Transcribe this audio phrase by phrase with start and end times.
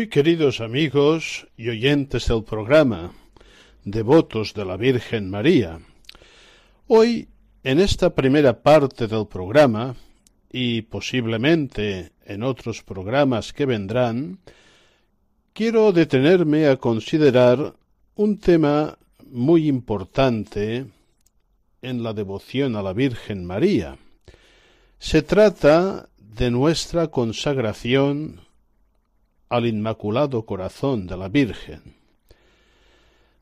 [0.00, 3.12] Muy queridos amigos y oyentes del programa,
[3.84, 5.78] devotos de la Virgen María,
[6.86, 7.28] hoy
[7.64, 9.94] en esta primera parte del programa
[10.50, 14.38] y posiblemente en otros programas que vendrán,
[15.52, 17.74] quiero detenerme a considerar
[18.14, 20.86] un tema muy importante
[21.82, 23.98] en la devoción a la Virgen María.
[24.98, 28.48] Se trata de nuestra consagración
[29.50, 31.82] al Inmaculado Corazón de la Virgen.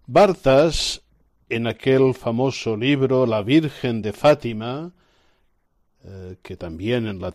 [0.06, 1.02] Bartas,
[1.50, 4.90] en aquel famoso libro La Virgen de Fátima,
[6.04, 7.32] eh, que también en la,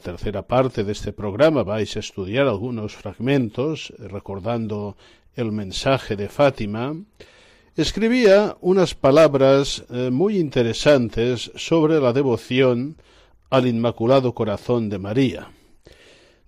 [0.00, 4.96] tercera parte de este programa vais a estudiar algunos fragmentos, eh, recordando
[5.34, 6.94] el mensaje de Fátima,
[7.76, 12.96] escribía unas palabras eh, muy interesantes sobre la devoción
[13.48, 15.50] al Inmaculado Corazón de María.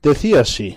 [0.03, 0.77] Decía así,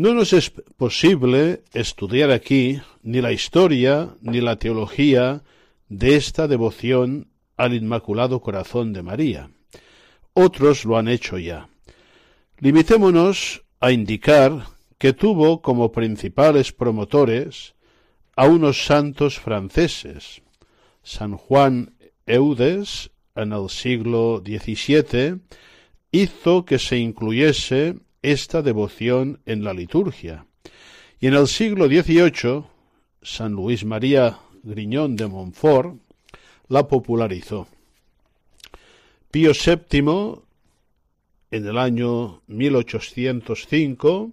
[0.00, 5.42] no nos es posible estudiar aquí ni la historia ni la teología
[5.90, 7.28] de esta devoción
[7.58, 9.50] al Inmaculado Corazón de María.
[10.32, 11.68] Otros lo han hecho ya.
[12.60, 17.74] Limitémonos a indicar que tuvo como principales promotores
[18.36, 20.40] a unos santos franceses,
[21.02, 21.94] San Juan
[22.24, 25.40] Eudes, en el siglo XVII,
[26.10, 30.46] hizo que se incluyese esta devoción en la liturgia.
[31.20, 32.64] Y en el siglo XVIII,
[33.22, 35.96] San Luis María Griñón de Montfort
[36.68, 37.66] la popularizó.
[39.30, 40.40] Pío VII,
[41.50, 44.32] en el año 1805,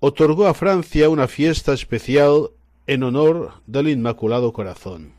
[0.00, 2.50] otorgó a Francia una fiesta especial
[2.86, 5.12] en honor del Inmaculado Corazón.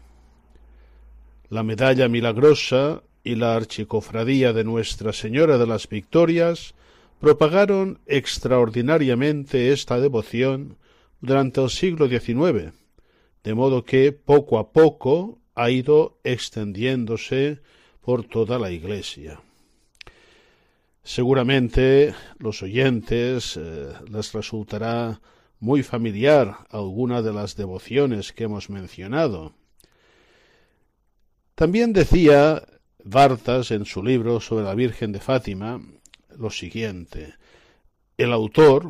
[1.49, 6.74] La medalla milagrosa y la archicofradía de Nuestra Señora de las Victorias
[7.19, 10.77] propagaron extraordinariamente esta devoción
[11.21, 12.73] durante el siglo XIX,
[13.43, 17.61] de modo que poco a poco ha ido extendiéndose
[18.01, 19.41] por toda la Iglesia.
[21.03, 25.21] Seguramente los oyentes eh, les resultará
[25.59, 29.53] muy familiar alguna de las devociones que hemos mencionado.
[31.53, 32.63] También decía
[33.03, 35.79] Bartas en su libro sobre la Virgen de Fátima
[36.37, 37.33] lo siguiente.
[38.17, 38.89] El autor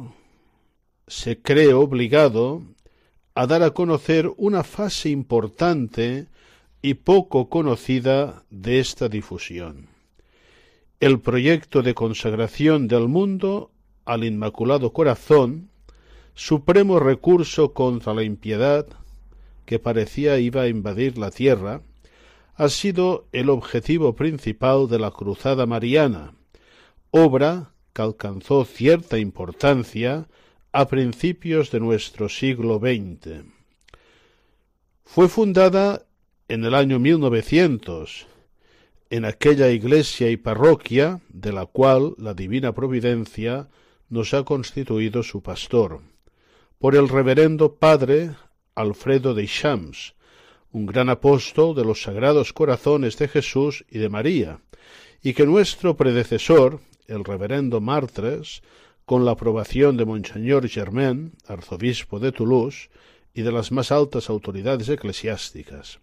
[1.08, 2.64] se cree obligado
[3.34, 6.28] a dar a conocer una fase importante
[6.82, 9.88] y poco conocida de esta difusión.
[11.00, 13.72] El proyecto de consagración del mundo
[14.06, 15.70] al Inmaculado Corazón,
[16.34, 18.88] supremo recurso contra la impiedad
[19.66, 21.82] que parecía iba a invadir la tierra,
[22.56, 26.34] ha sido el objetivo principal de la Cruzada Mariana,
[27.18, 30.28] obra que alcanzó cierta importancia
[30.74, 33.46] a principios de nuestro siglo XX.
[35.06, 36.06] Fue fundada
[36.50, 38.28] en el año 1900
[39.10, 43.70] en aquella iglesia y parroquia de la cual la Divina Providencia
[44.10, 46.02] nos ha constituido su pastor,
[46.80, 48.32] por el reverendo padre
[48.76, 50.16] Alfredo de Chams,
[50.74, 54.60] un gran apóstol de los Sagrados Corazones de Jesús y de María,
[55.24, 58.62] y que nuestro predecesor, el reverendo Martres,
[59.06, 62.90] con la aprobación de Monseñor Germain, arzobispo de Toulouse,
[63.34, 66.00] y de las más altas autoridades eclesiásticas.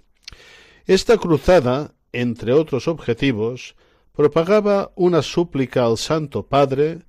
[0.86, 3.74] Esta cruzada, entre otros objetivos,
[4.14, 7.00] propagaba una súplica al Santo Padre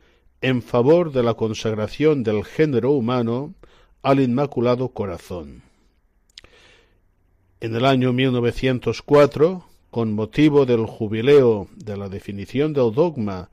[0.42, 3.54] en favor de la consagración del género humano
[4.02, 5.64] al Inmaculado Corazón.
[7.60, 13.50] En el año 1904, con motivo del jubileo de la definición del dogma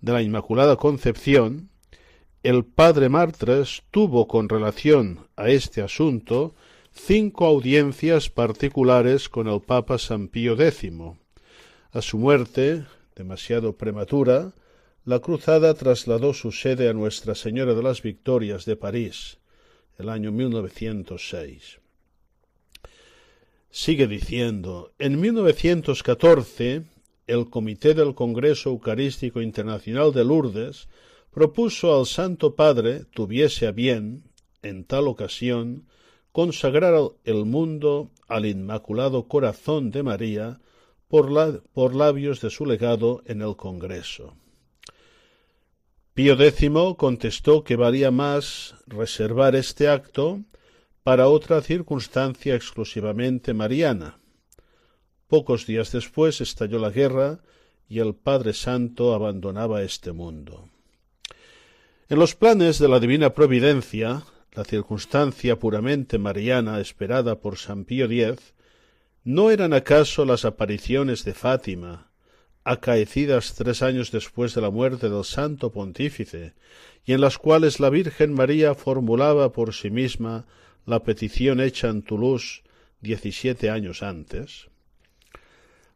[0.00, 1.70] de la Inmaculada Concepción,
[2.42, 6.54] el padre Martres tuvo con relación a este asunto
[6.92, 10.92] cinco audiencias particulares con el Papa San Pío X.
[11.92, 12.84] A su muerte,
[13.14, 14.52] demasiado prematura,
[15.04, 19.38] la cruzada trasladó su sede a Nuestra Señora de las Victorias de París,
[19.98, 21.80] el año 1906.
[23.70, 26.84] Sigue diciendo, en 1914
[27.26, 30.88] el Comité del Congreso Eucarístico Internacional de Lourdes
[31.30, 34.24] propuso al Santo Padre tuviese a bien,
[34.62, 35.86] en tal ocasión,
[36.32, 36.94] consagrar
[37.24, 40.60] el mundo al Inmaculado Corazón de María
[41.08, 44.34] por, por labios de su legado en el Congreso.
[46.14, 50.40] Pío X contestó que valía más reservar este acto
[51.02, 54.18] para otra circunstancia exclusivamente mariana.
[55.28, 57.40] Pocos días después estalló la guerra
[57.88, 60.68] y el Padre Santo abandonaba este mundo.
[62.08, 68.06] En los planes de la Divina Providencia, la circunstancia puramente mariana esperada por San Pío
[68.06, 68.54] X,
[69.24, 72.12] ¿no eran acaso las apariciones de Fátima,
[72.62, 76.54] acaecidas tres años después de la muerte del Santo Pontífice,
[77.04, 80.46] y en las cuales la Virgen María formulaba por sí misma
[80.84, 82.62] la petición hecha en Toulouse
[83.00, 84.68] diecisiete años antes?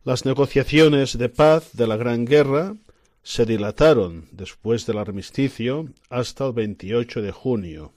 [0.02, 2.74] Las negociaciones de paz de la Gran Guerra
[3.22, 7.92] se dilataron después del armisticio hasta el 28 de junio,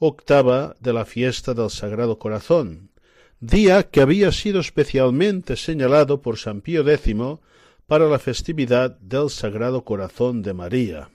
[0.00, 2.90] octava de la fiesta del Sagrado Corazón,
[3.38, 7.14] día que había sido especialmente señalado por San Pío X
[7.86, 11.10] para la festividad del Sagrado Corazón de María,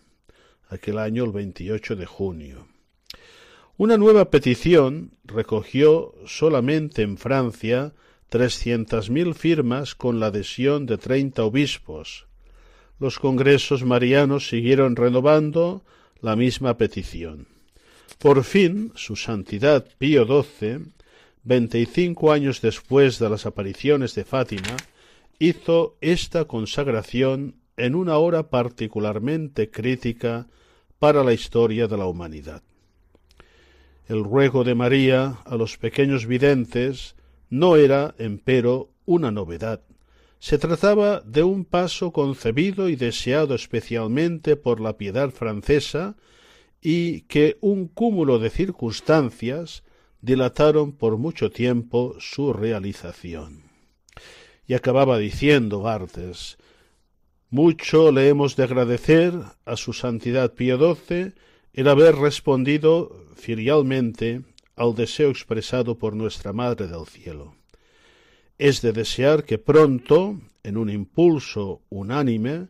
[0.69, 2.67] aquel año el 28 de junio.
[3.75, 7.93] Una nueva petición recogió solamente en Francia
[8.31, 12.27] trescientas mil firmas con la adhesión de treinta obispos.
[12.97, 15.83] Los congresos marianos siguieron renovando
[16.21, 17.49] la misma petición.
[18.19, 20.93] Por fin, su santidad Pío XII,
[21.43, 24.77] veinticinco años después de las apariciones de Fátima,
[25.37, 30.47] hizo esta consagración en una hora particularmente crítica
[30.99, 32.63] para la historia de la humanidad.
[34.07, 37.15] El ruego de María a los pequeños videntes
[37.51, 39.81] no era, empero, una novedad.
[40.39, 46.15] Se trataba de un paso concebido y deseado especialmente por la piedad francesa
[46.81, 49.83] y que un cúmulo de circunstancias
[50.21, 53.69] dilataron por mucho tiempo su realización
[54.71, 56.57] y acababa diciendo Bartes
[57.49, 59.33] Mucho le hemos de agradecer
[59.65, 61.33] a su Santidad Pío XII
[61.73, 64.43] el haber respondido filialmente
[64.75, 67.55] al deseo expresado por nuestra Madre del Cielo.
[68.57, 72.67] Es de desear que pronto, en un impulso unánime,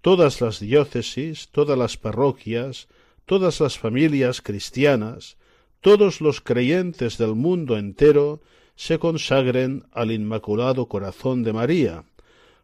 [0.00, 2.88] todas las diócesis, todas las parroquias,
[3.26, 5.36] todas las familias cristianas,
[5.80, 8.40] todos los creyentes del mundo entero
[8.76, 12.04] se consagren al Inmaculado Corazón de María,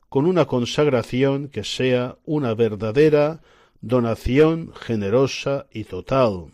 [0.09, 3.43] con una consagración que sea una verdadera
[3.81, 6.47] donación generosa y total,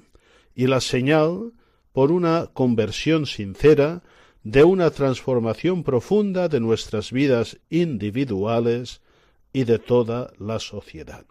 [0.54, 1.52] y la señal
[1.94, 4.02] por una conversión sincera
[4.42, 9.00] de una transformación profunda de nuestras vidas individuales
[9.52, 11.24] y de toda la sociedad.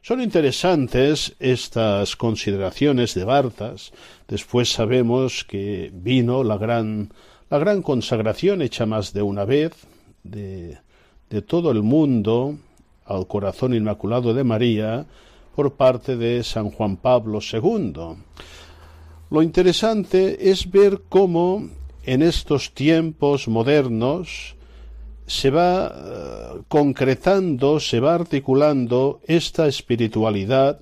[0.00, 3.92] Son interesantes estas consideraciones de Bartas.
[4.28, 7.12] Después sabemos que vino la gran
[7.50, 9.72] la gran consagración hecha más de una vez
[10.22, 10.78] de,
[11.28, 12.56] de todo el mundo
[13.04, 15.06] al corazón inmaculado de María
[15.56, 17.92] por parte de San Juan Pablo II.
[19.30, 21.68] Lo interesante es ver cómo
[22.04, 24.56] en estos tiempos modernos
[25.26, 30.80] se va eh, concretando, se va articulando esta espiritualidad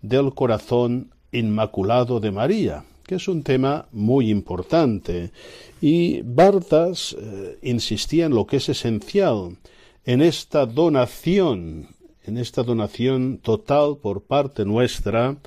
[0.00, 5.32] del corazón inmaculado de María que es un tema muy importante.
[5.80, 9.56] Y Bartas eh, insistía en lo que es esencial,
[10.04, 11.88] en esta donación,
[12.24, 15.38] en esta donación total por parte nuestra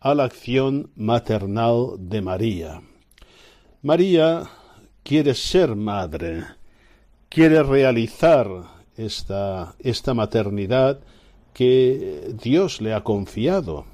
[0.00, 2.82] a la acción maternal de María.
[3.82, 4.48] María
[5.02, 6.44] quiere ser madre,
[7.28, 8.46] quiere realizar
[8.96, 11.00] esta, esta maternidad
[11.52, 13.84] que Dios le ha confiado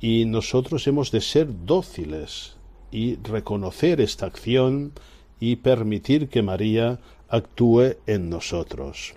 [0.00, 2.56] y nosotros hemos de ser dóciles
[2.90, 4.92] y reconocer esta acción
[5.38, 6.98] y permitir que María
[7.28, 9.14] actúe en nosotros.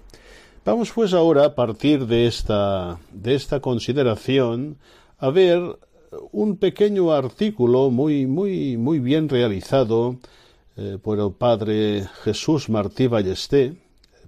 [0.65, 4.77] Vamos pues ahora a partir de esta, de esta consideración
[5.19, 5.77] a ver
[6.31, 10.17] un pequeño artículo muy, muy, muy bien realizado
[10.77, 13.75] eh, por el padre Jesús Martí Ballesté,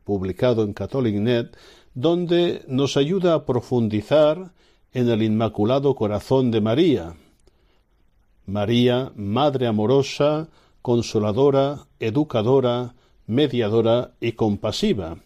[0.03, 1.55] publicado en CatholicNet,
[1.93, 4.51] donde nos ayuda a profundizar
[4.93, 7.15] en el Inmaculado Corazón de María.
[8.45, 10.49] María, Madre amorosa,
[10.81, 12.95] consoladora, educadora,
[13.27, 15.17] mediadora y compasiva.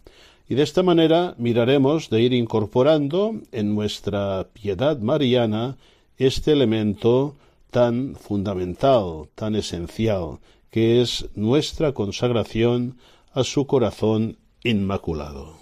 [0.48, 5.76] Y de esta manera miraremos de ir incorporando en nuestra piedad mariana
[6.18, 7.34] este elemento
[7.70, 10.38] tan fundamental, tan esencial,
[10.70, 12.96] que es nuestra consagración
[13.32, 15.56] a su corazón inmaculado.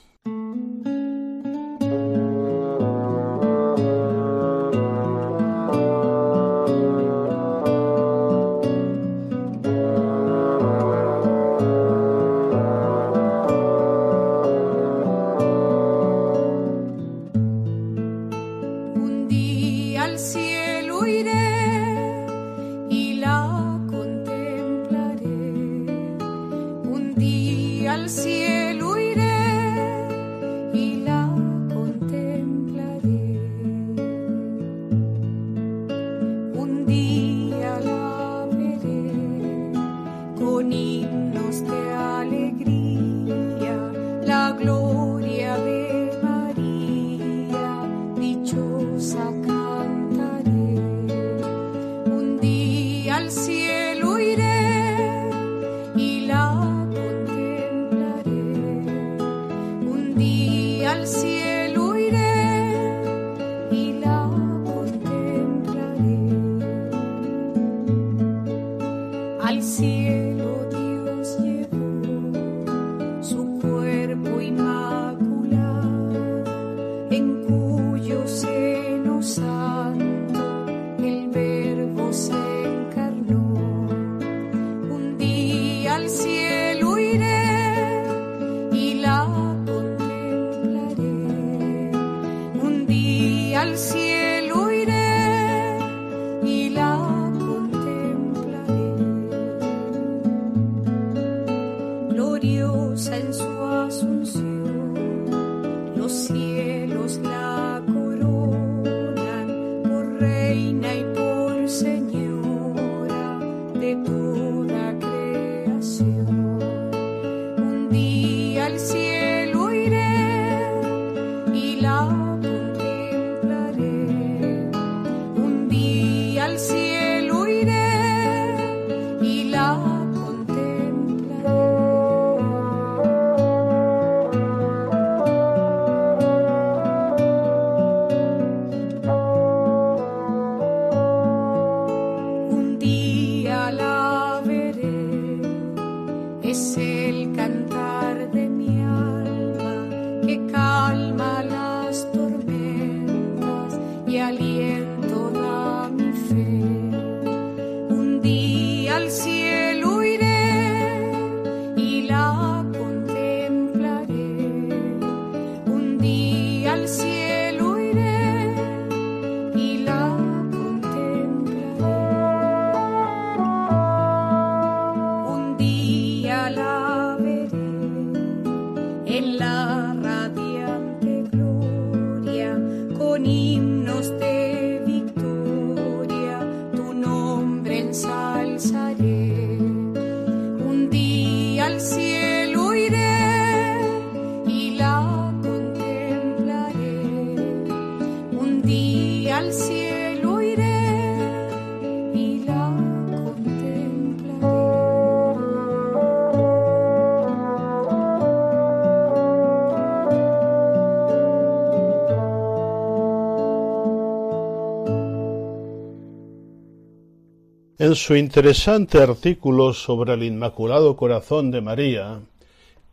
[217.95, 222.23] En su interesante artículo sobre el Inmaculado Corazón de María,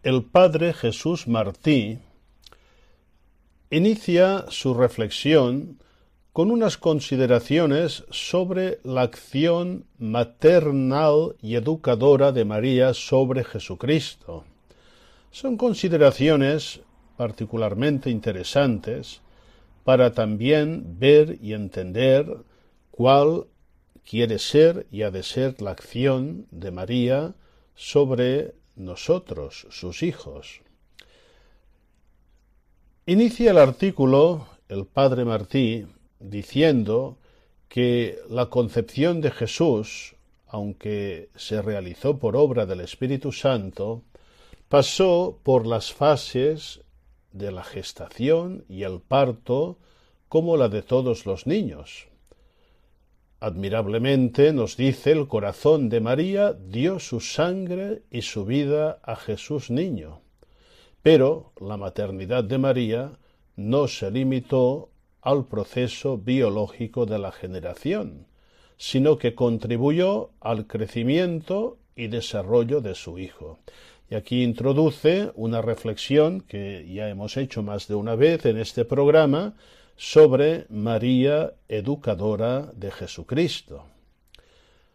[0.04, 1.98] el padre Jesús Martí
[3.72, 5.80] inicia su reflexión
[6.34, 14.44] con unas consideraciones sobre la acción maternal y educadora de María sobre Jesucristo.
[15.32, 16.82] Son consideraciones
[17.18, 19.22] particularmente interesantes
[19.84, 22.38] para también ver y entender
[22.92, 23.48] cuál
[24.08, 27.36] quiere ser y ha de ser la acción de María
[27.76, 30.62] sobre nosotros, sus hijos.
[33.06, 35.86] Inicia el artículo el padre Martí
[36.20, 37.18] diciendo
[37.68, 40.16] que la concepción de Jesús,
[40.48, 44.04] aunque se realizó por obra del Espíritu Santo,
[44.70, 46.82] pasó por las fases
[47.34, 49.78] de la gestación y el parto
[50.30, 52.11] como la de todos los niños.
[53.44, 59.72] Admirablemente nos dice el corazón de María dio su sangre y su vida a Jesús
[59.72, 60.22] niño.
[61.02, 63.18] Pero la maternidad de María
[63.56, 64.92] no se limitó
[65.24, 68.28] al proceso biológico de la generación,
[68.78, 73.58] sino que contribuyó al crecimiento y desarrollo de su hijo.
[74.08, 78.86] Y aquí introduce una reflexión que ya hemos hecho más de una vez en este
[78.86, 79.56] programa
[80.04, 83.86] sobre María educadora de Jesucristo.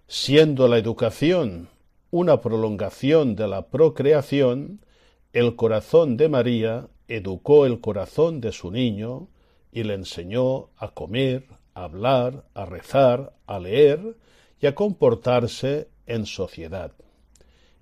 [0.09, 1.69] Siendo la educación
[2.11, 4.85] una prolongación de la procreación,
[5.33, 9.29] el corazón de María educó el corazón de su niño
[9.71, 11.45] y le enseñó a comer,
[11.75, 14.17] a hablar, a rezar, a leer
[14.61, 16.91] y a comportarse en sociedad.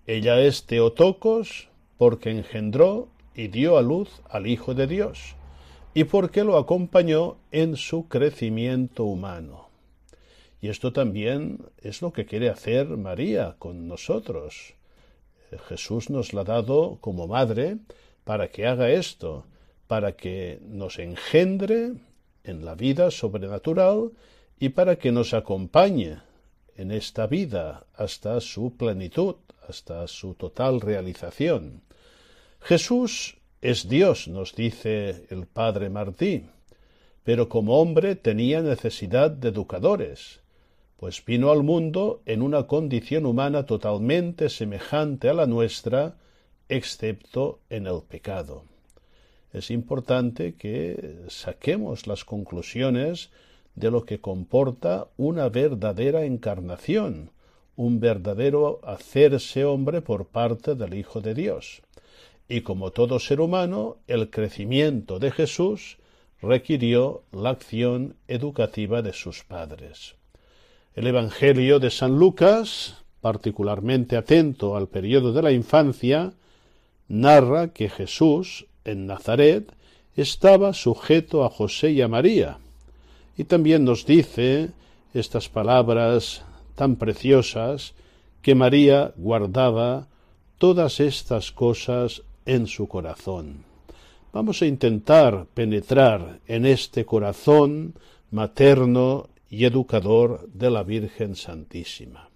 [0.07, 5.37] Ella es Teotocos porque engendró y dio a luz al Hijo de Dios,
[5.95, 9.69] y porque lo acompañó en su crecimiento humano.
[10.61, 14.75] Y esto también es lo que quiere hacer María con nosotros.
[15.69, 17.79] Jesús nos la ha dado como madre
[18.25, 19.47] para que haga esto,
[19.87, 21.93] para que nos engendre
[22.43, 24.11] en la vida sobrenatural
[24.59, 26.19] y para que nos acompañe
[26.77, 29.37] en esta vida hasta su plenitud,
[29.69, 31.83] hasta su total realización.
[32.61, 36.45] Jesús es Dios, nos dice el padre Martí,
[37.23, 40.43] pero como hombre tenía necesidad de educadores,
[40.99, 46.19] pues vino al mundo en una condición humana totalmente semejante a la nuestra,
[46.69, 48.65] excepto en el pecado.
[49.55, 53.31] Es importante que saquemos las conclusiones
[53.77, 57.31] de lo que comporta una verdadera encarnación,
[57.77, 61.81] un verdadero hacerse hombre por parte del Hijo de Dios
[62.49, 65.99] y como todo ser humano, el crecimiento de Jesús
[66.43, 70.17] requirió la acción educativa de sus padres.
[70.95, 76.35] El Evangelio de San Lucas, particularmente atento al periodo de la infancia,
[77.09, 79.73] narra que Jesús, en Nazaret,
[80.17, 82.59] estaba sujeto a José y a María,
[83.37, 84.71] y también nos dice
[85.13, 87.95] estas palabras tan preciosas
[88.43, 90.07] que María guardaba
[90.59, 93.65] todas estas cosas en su corazón.
[94.33, 97.95] Vamos a intentar penetrar en este corazón
[98.31, 102.29] materno y educador de la Virgen Santísima.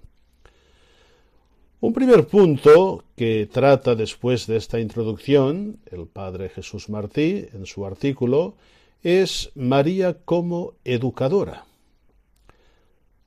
[1.80, 7.86] Un primer punto que trata después de esta introducción el padre Jesús Martí en su
[7.86, 8.56] artículo
[9.02, 11.66] es María como educadora.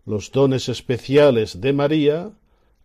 [0.05, 2.31] Los dones especiales de María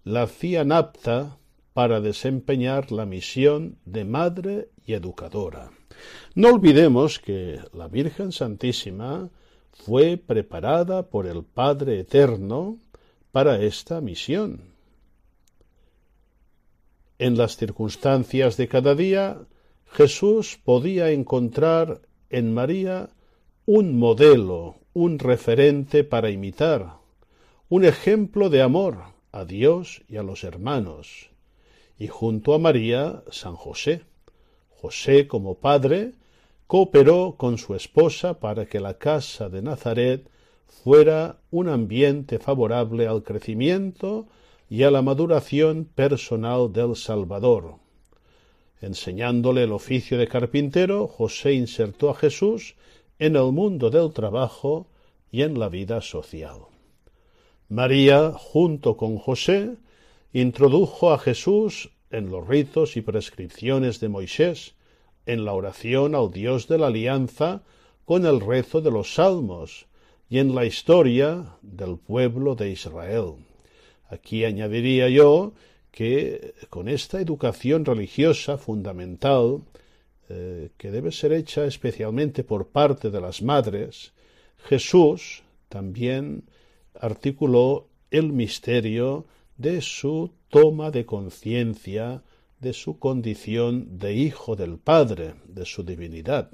[0.04, 1.36] la hacían apta
[1.76, 5.72] para desempeñar la misión de madre y educadora.
[6.34, 9.28] No olvidemos que la Virgen Santísima
[9.84, 12.78] fue preparada por el Padre Eterno
[13.30, 14.72] para esta misión.
[17.18, 19.36] En las circunstancias de cada día,
[19.84, 23.10] Jesús podía encontrar en María
[23.66, 27.00] un modelo, un referente para imitar,
[27.68, 31.35] un ejemplo de amor a Dios y a los hermanos,
[31.98, 34.02] y junto a María San José.
[34.70, 36.12] José, como padre,
[36.66, 40.28] cooperó con su esposa para que la casa de Nazaret
[40.66, 44.26] fuera un ambiente favorable al crecimiento
[44.68, 47.76] y a la maduración personal del Salvador.
[48.80, 52.74] Enseñándole el oficio de carpintero, José insertó a Jesús
[53.18, 54.86] en el mundo del trabajo
[55.30, 56.58] y en la vida social.
[57.68, 59.76] María, junto con José,
[60.40, 64.74] introdujo a Jesús en los ritos y prescripciones de Moisés,
[65.24, 67.62] en la oración al Dios de la alianza
[68.04, 69.86] con el rezo de los salmos
[70.28, 73.36] y en la historia del pueblo de Israel.
[74.10, 75.54] Aquí añadiría yo
[75.90, 79.62] que con esta educación religiosa fundamental,
[80.28, 84.12] eh, que debe ser hecha especialmente por parte de las madres,
[84.58, 86.44] Jesús también
[87.00, 89.24] articuló el misterio
[89.56, 92.22] de su toma de conciencia
[92.60, 96.50] de su condición de hijo del Padre, de su divinidad.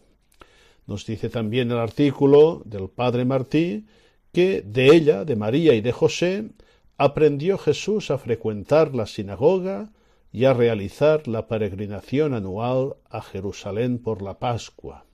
[0.87, 3.87] Nos dice también el artículo del Padre Martí
[4.33, 6.51] que de ella, de María y de José,
[6.97, 9.93] aprendió Jesús a frecuentar la sinagoga
[10.33, 15.05] y a realizar la peregrinación anual a Jerusalén por la Pascua.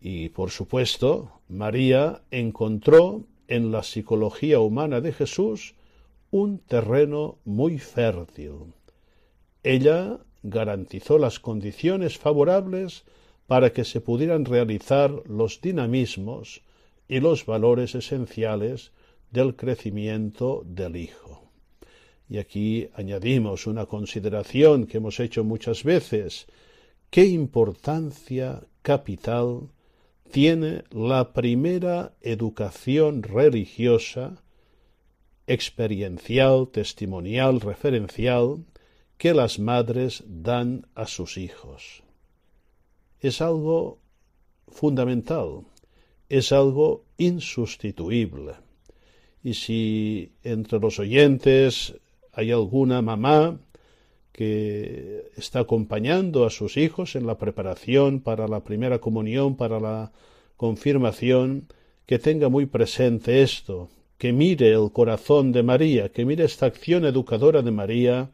[0.00, 5.74] Y, por supuesto, María encontró en la psicología humana de Jesús
[6.30, 8.74] un terreno muy fértil.
[9.62, 13.04] Ella garantizó las condiciones favorables
[13.46, 16.62] para que se pudieran realizar los dinamismos
[17.08, 18.92] y los valores esenciales
[19.30, 21.50] del crecimiento del Hijo.
[22.28, 26.46] Y aquí añadimos una consideración que hemos hecho muchas veces.
[27.10, 29.68] ¿Qué importancia capital
[30.30, 34.40] tiene la primera educación religiosa,
[35.50, 38.64] experiencial, testimonial, referencial,
[39.18, 42.02] que las madres dan a sus hijos?
[43.18, 43.98] Es algo
[44.68, 45.62] fundamental,
[46.28, 48.54] es algo insustituible.
[49.42, 51.94] Y si entre los oyentes
[52.32, 53.58] hay alguna mamá
[54.32, 60.12] que está acompañando a sus hijos en la preparación para la primera comunión, para la
[60.56, 61.66] confirmación,
[62.06, 63.88] que tenga muy presente esto,
[64.20, 68.30] que mire el corazón de María, que mire esta acción educadora de María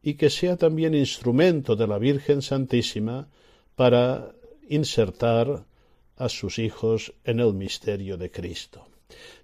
[0.00, 3.26] y que sea también instrumento de la Virgen Santísima
[3.74, 4.30] para
[4.68, 5.64] insertar
[6.16, 8.86] a sus hijos en el misterio de Cristo.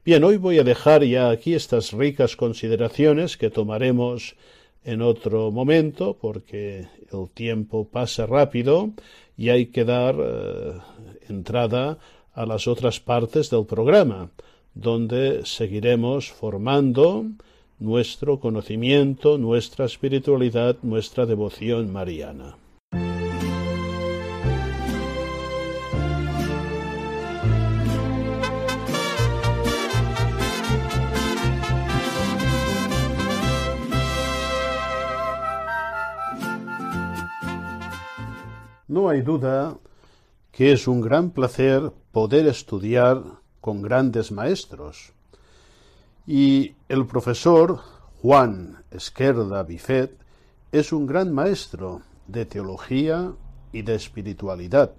[0.05, 4.37] Bien, hoy voy a dejar ya aquí estas ricas consideraciones que tomaremos
[4.85, 8.93] en otro momento porque el tiempo pasa rápido
[9.37, 10.75] y hay que dar eh,
[11.29, 11.99] entrada
[12.35, 14.31] a las otras partes del programa,
[14.75, 17.27] donde seguiremos formando
[17.79, 22.57] nuestro conocimiento, nuestra espiritualidad, nuestra devoción mariana.
[38.87, 39.79] No hay duda
[40.51, 45.13] que es un gran placer poder estudiar con grandes maestros.
[46.27, 47.81] Y el profesor
[48.21, 50.13] Juan Esquerda Bifet
[50.71, 53.33] es un gran maestro de teología
[53.73, 54.93] y de espiritualidad.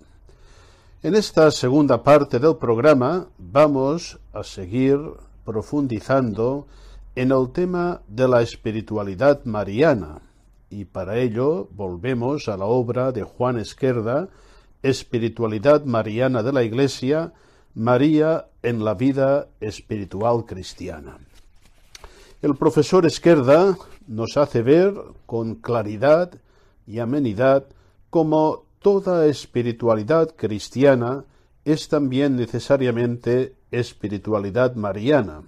[1.04, 4.98] En esta segunda parte del programa vamos a seguir
[5.46, 6.66] profundizando
[7.16, 10.22] en el tema de la espiritualidad mariana
[10.70, 14.30] y para ello volvemos a la obra de Juan Esquerda,
[14.82, 17.34] Espiritualidad Mariana de la Iglesia,
[17.76, 21.18] María en la vida espiritual cristiana.
[22.42, 24.94] El profesor Esquerda nos hace ver
[25.26, 26.32] con claridad
[26.86, 27.66] y amenidad
[28.10, 31.24] cómo toda espiritualidad cristiana
[31.66, 35.42] es también necesariamente espiritualidad mariana.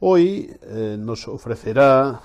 [0.00, 2.22] Hoy eh, nos ofrecerá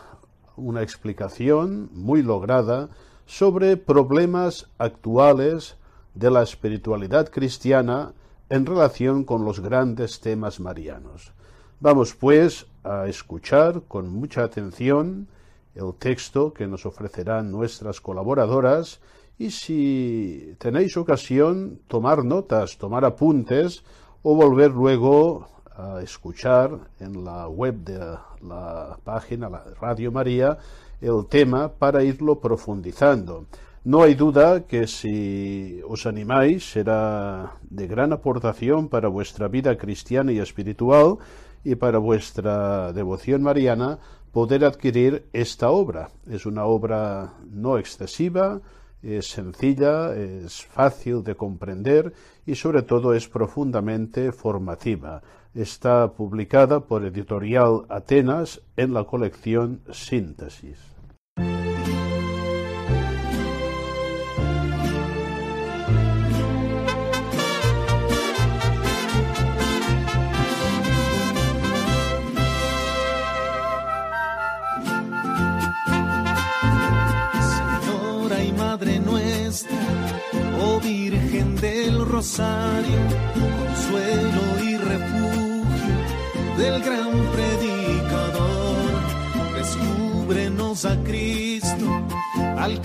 [0.56, 2.89] una explicación muy lograda
[3.28, 5.76] sobre problemas actuales
[6.15, 8.13] de la espiritualidad cristiana
[8.49, 11.33] en relación con los grandes temas marianos.
[11.79, 15.27] Vamos pues a escuchar con mucha atención
[15.75, 18.99] el texto que nos ofrecerán nuestras colaboradoras
[19.38, 23.83] y si tenéis ocasión tomar notas, tomar apuntes
[24.23, 27.99] o volver luego a escuchar en la web de
[28.41, 30.57] la página, la Radio María,
[30.99, 33.45] el tema para irlo profundizando.
[33.88, 40.34] No hay duda que si os animáis será de gran aportación para vuestra vida cristiana
[40.34, 41.19] y espiritual
[41.63, 43.97] y para vuestra devoción mariana
[44.34, 46.10] poder adquirir esta obra.
[46.30, 48.60] Es una obra no excesiva,
[49.02, 52.12] es sencilla, es fácil de comprender
[52.45, 55.21] y sobre todo es profundamente formativa
[55.56, 60.96] está publicada por Editorial Atenas en la colección Síntesis.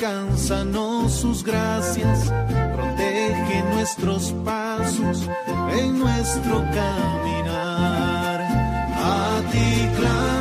[0.04, 2.32] Alcánzanos sus gracias,
[2.74, 5.28] protege nuestros pasos
[5.76, 8.40] en nuestro caminar.
[8.96, 10.31] A ti clamamos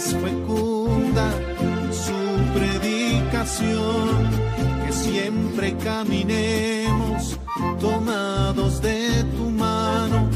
[0.00, 1.30] fecunda
[1.92, 4.30] su predicación,
[4.86, 7.38] que siempre caminemos
[7.80, 10.28] tomados de tu mano,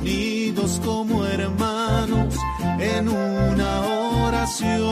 [0.00, 2.34] unidos como hermanos
[2.78, 3.80] en una
[4.26, 4.91] oración.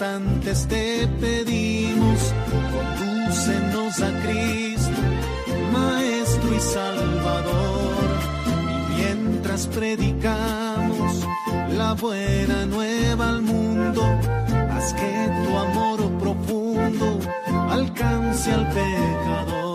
[0.00, 2.32] Constantes te pedimos,
[2.98, 5.00] condúcenos a Cristo,
[5.72, 8.08] Maestro y Salvador.
[8.88, 11.26] Y mientras predicamos
[11.76, 14.02] la buena nueva al mundo,
[14.70, 17.18] haz que tu amor profundo
[17.68, 19.69] alcance al pecador.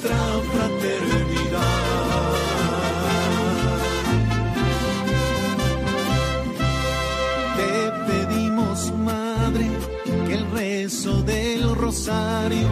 [0.00, 0.16] Nuestra
[0.52, 1.60] fraternidad.
[7.56, 9.70] Te pedimos, Madre,
[10.26, 12.68] que el rezo del rosario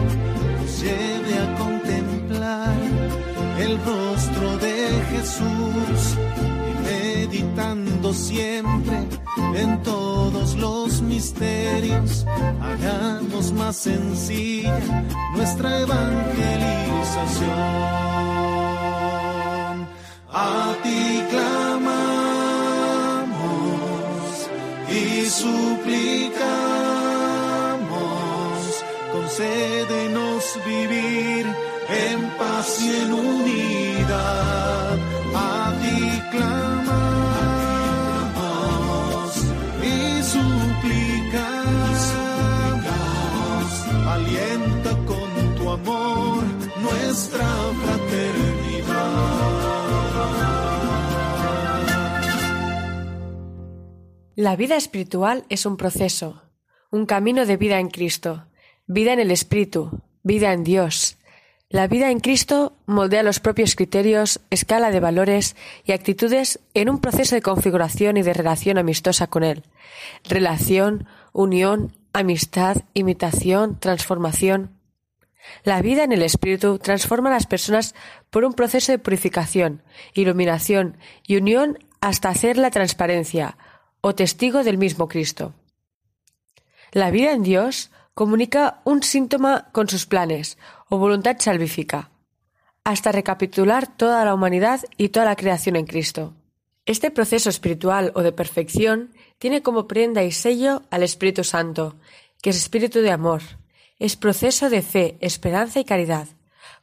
[0.59, 2.75] nos lleve a contemplar
[3.59, 6.17] el rostro de Jesús
[7.49, 9.07] y meditando siempre
[9.55, 12.25] en todos los misterios,
[12.61, 14.79] hagamos más sencilla
[15.35, 17.49] nuestra evangelización.
[20.31, 21.89] A ti clamamos
[24.89, 25.89] y suplicamos,
[29.11, 31.47] concédenos vivir
[31.89, 35.18] en paz y en unidad.
[47.19, 47.45] Nuestra
[47.83, 49.09] fraternidad.
[54.35, 56.41] La vida espiritual es un proceso,
[56.91, 58.45] un camino de vida en Cristo,
[58.87, 61.17] vida en el Espíritu, vida en Dios.
[61.69, 67.01] La vida en Cristo moldea los propios criterios, escala de valores y actitudes en un
[67.01, 69.63] proceso de configuración y de relación amistosa con Él.
[70.23, 74.78] Relación, unión, amistad, imitación, transformación.
[75.63, 77.95] La vida en el Espíritu transforma a las personas
[78.29, 83.57] por un proceso de purificación, iluminación y unión hasta hacer la transparencia
[84.01, 85.53] o testigo del mismo Cristo.
[86.91, 90.57] La vida en Dios comunica un síntoma con sus planes
[90.89, 92.09] o voluntad salvífica,
[92.83, 96.33] hasta recapitular toda la humanidad y toda la creación en Cristo.
[96.85, 101.97] Este proceso espiritual o de perfección tiene como prenda y sello al Espíritu Santo,
[102.41, 103.41] que es espíritu de amor,
[103.99, 106.27] es proceso de fe, esperanza y caridad,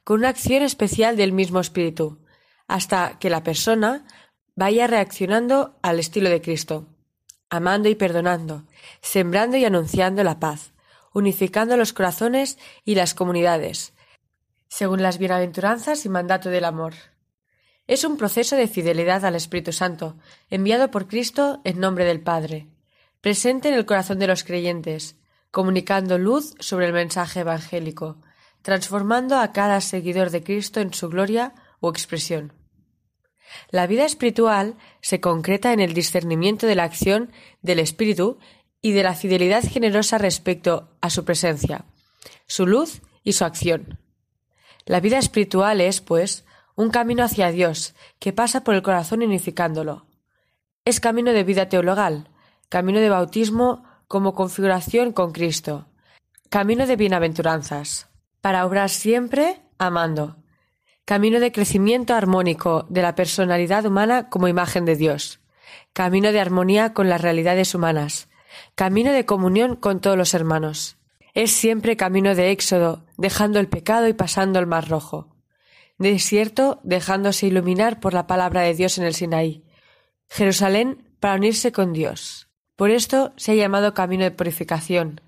[0.05, 2.19] con una acción especial del mismo Espíritu,
[2.69, 4.07] hasta que la persona
[4.55, 6.87] vaya reaccionando al estilo de Cristo,
[7.49, 8.65] amando y perdonando,
[9.01, 10.73] sembrando y anunciando la paz,
[11.13, 13.95] unificando los corazones y las comunidades,
[14.69, 16.95] según las bienaventuranzas y mandato del amor.
[17.87, 20.17] Es un proceso de fidelidad al Espíritu Santo,
[20.51, 22.67] enviado por Cristo en nombre del Padre,
[23.21, 25.17] presente en el corazón de los creyentes,
[25.51, 28.21] comunicando luz sobre el mensaje evangélico,
[28.63, 32.53] transformando a cada seguidor de Cristo en su gloria o expresión.
[33.71, 37.31] La vida espiritual se concreta en el discernimiento de la acción
[37.63, 38.39] del Espíritu
[38.83, 41.85] y de la fidelidad generosa respecto a su presencia,
[42.47, 43.99] su luz y su acción.
[44.85, 46.45] La vida espiritual es, pues,
[46.77, 50.07] un camino hacia Dios que pasa por el corazón unificándolo.
[50.85, 52.31] Es camino de vida teologal,
[52.69, 55.89] camino de bautismo como configuración con Cristo,
[56.49, 58.09] camino de bienaventuranzas,
[58.41, 60.37] para obrar siempre amando,
[61.05, 65.41] camino de crecimiento armónico de la personalidad humana como imagen de Dios,
[65.93, 68.29] camino de armonía con las realidades humanas,
[68.75, 70.97] camino de comunión con todos los hermanos.
[71.35, 75.35] Es siempre camino de éxodo, dejando el pecado y pasando el mar rojo.
[75.99, 79.65] desierto dejándose iluminar por la palabra de Dios en el Sinaí.
[80.29, 82.46] Jerusalén para unirse con Dios.
[82.77, 85.21] Por esto se ha llamado camino de purificación,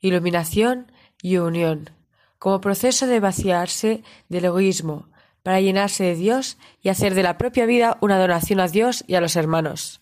[0.00, 0.92] iluminación
[1.22, 1.90] y unión,
[2.38, 5.08] como proceso de vaciarse del egoísmo,
[5.42, 9.14] para llenarse de Dios y hacer de la propia vida una donación a Dios y
[9.14, 10.00] a los hermanos.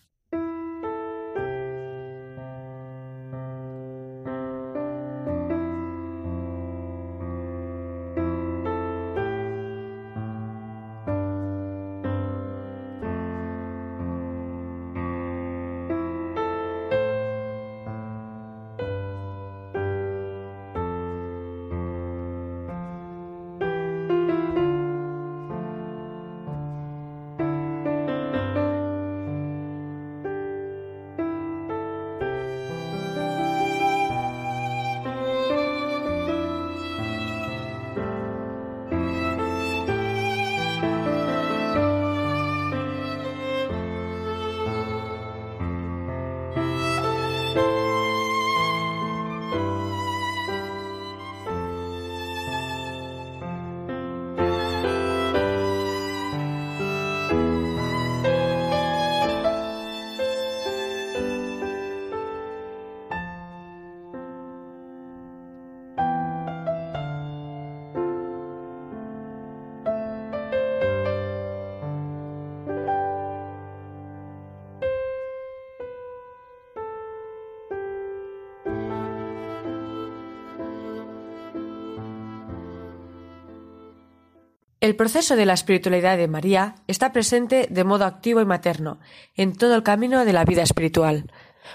[84.85, 88.99] El proceso de la espiritualidad de María está presente de modo activo y materno
[89.33, 91.31] en todo el camino de la vida espiritual.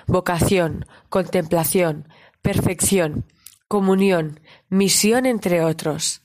[0.07, 2.07] Vocación, contemplación,
[2.41, 3.25] perfección,
[3.67, 6.23] comunión, misión, entre otros.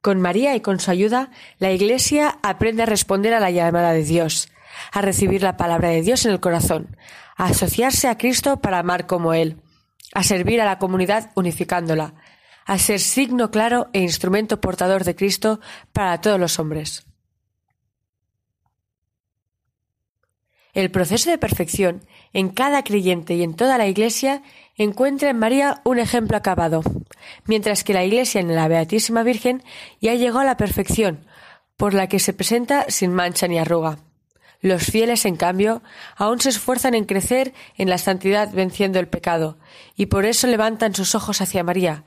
[0.00, 4.02] Con María y con su ayuda, la Iglesia aprende a responder a la llamada de
[4.02, 4.48] Dios,
[4.90, 6.96] a recibir la palabra de Dios en el corazón,
[7.36, 9.62] a asociarse a Cristo para amar como Él,
[10.14, 12.14] a servir a la comunidad unificándola,
[12.64, 15.60] a ser signo claro e instrumento portador de Cristo
[15.92, 17.04] para todos los hombres.
[20.72, 22.00] El proceso de perfección
[22.32, 24.42] en cada creyente y en toda la Iglesia
[24.76, 26.82] encuentra en María un ejemplo acabado,
[27.44, 29.62] mientras que la Iglesia en la Beatísima Virgen
[30.00, 31.26] ya llegó a la perfección,
[31.76, 33.98] por la que se presenta sin mancha ni arruga.
[34.62, 35.82] Los fieles, en cambio,
[36.16, 39.58] aún se esfuerzan en crecer en la santidad venciendo el pecado,
[39.96, 42.04] y por eso levantan sus ojos hacia María,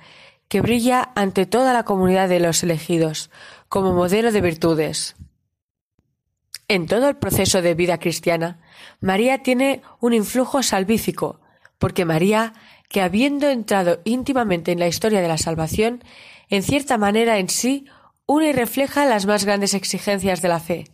[0.47, 3.29] que brilla ante toda la comunidad de los elegidos
[3.69, 5.15] como modelo de virtudes.
[6.67, 8.59] En todo el proceso de vida cristiana,
[8.99, 11.39] María tiene un influjo salvífico,
[11.77, 12.53] porque María,
[12.89, 16.03] que habiendo entrado íntimamente en la historia de la salvación,
[16.49, 17.85] en cierta manera en sí
[18.25, 20.85] une y refleja las más grandes exigencias de la fe.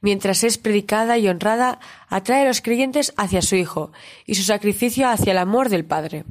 [0.00, 3.92] Mientras es predicada y honrada, atrae a los creyentes hacia su Hijo
[4.26, 6.24] y su sacrificio hacia el amor del Padre.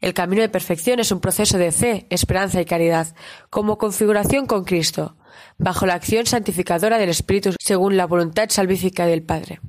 [0.00, 3.14] El camino de perfección es un proceso de fe, esperanza y caridad,
[3.50, 5.16] como configuración con Cristo,
[5.58, 9.60] bajo la acción santificadora del Espíritu según la voluntad salvífica del Padre.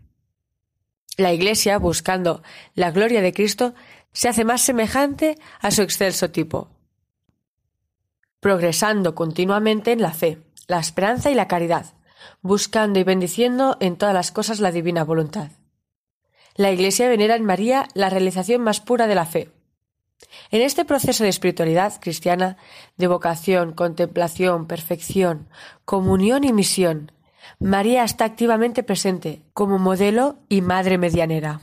[1.17, 2.41] La Iglesia, buscando
[2.73, 3.73] la gloria de Cristo,
[4.13, 6.69] se hace más semejante a su excelso tipo,
[8.39, 11.93] progresando continuamente en la fe, la esperanza y la caridad,
[12.41, 15.51] buscando y bendiciendo en todas las cosas la divina voluntad.
[16.55, 19.51] La Iglesia venera en María la realización más pura de la fe,
[20.51, 22.57] en este proceso de espiritualidad cristiana,
[22.97, 25.47] de vocación, contemplación, perfección,
[25.85, 27.11] comunión y misión,
[27.59, 31.61] María está activamente presente como modelo y madre medianera.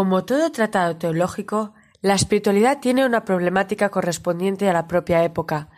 [0.00, 5.68] Como todo tratado teológico, la espiritualidad tiene una problemática correspondiente a la propia época,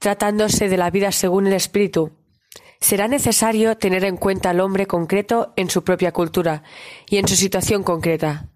[0.00, 2.10] tratándose de la vida según el espíritu.
[2.80, 6.64] Será necesario tener en cuenta al hombre concreto en su propia cultura
[7.08, 8.48] y en su situación concreta.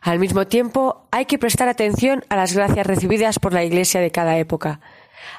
[0.00, 4.12] Al mismo tiempo, hay que prestar atención a las gracias recibidas por la Iglesia de
[4.12, 4.80] cada época.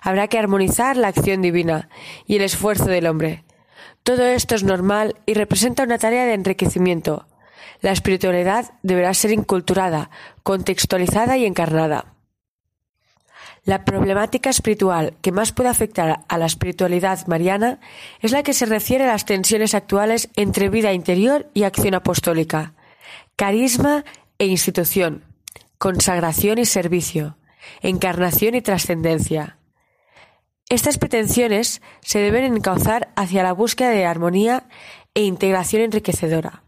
[0.02, 1.88] Habrá que armonizar la acción divina
[2.26, 3.46] y el esfuerzo del hombre.
[4.04, 7.29] Todo esto es normal y representa una tarea de enriquecimiento.
[7.82, 10.10] La espiritualidad deberá ser inculturada,
[10.44, 12.14] contextualizada y encarnada.
[13.64, 17.80] La problemática espiritual que más puede afectar a la espiritualidad mariana
[18.20, 22.74] es la que se refiere a las tensiones actuales entre vida interior y acción apostólica,
[23.36, 24.06] carisma
[24.40, 25.24] e institución,
[25.78, 27.38] consagración y servicio,
[27.82, 29.58] encarnación y trascendencia.
[30.70, 34.64] Estas pretensiones se deben encauzar hacia la búsqueda de armonía
[35.14, 36.64] e integración enriquecedora.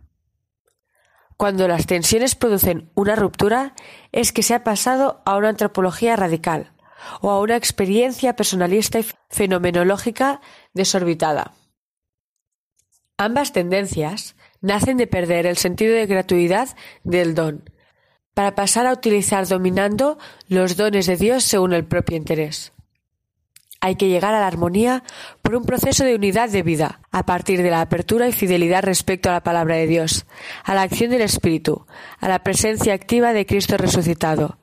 [1.41, 3.73] Cuando las tensiones producen una ruptura
[4.11, 6.71] es que se ha pasado a una antropología radical
[7.19, 10.39] o a una experiencia personalista y fenomenológica
[10.75, 11.55] desorbitada.
[13.17, 17.67] Ambas tendencias nacen de perder el sentido de gratuidad del don,
[18.35, 22.71] para pasar a utilizar dominando los dones de Dios según el propio interés.
[23.81, 25.03] Hay que llegar a la armonía
[25.41, 29.29] por un proceso de unidad de vida, a partir de la apertura y fidelidad respecto
[29.29, 30.27] a la palabra de Dios,
[30.63, 31.87] a la acción del Espíritu,
[32.19, 34.59] a la presencia activa de Cristo resucitado.